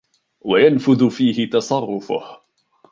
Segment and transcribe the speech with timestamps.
[0.41, 2.41] وَيَنْفُذُ فِيهِ تَصَرُّفُهُ